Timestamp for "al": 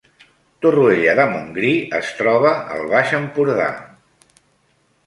2.79-2.89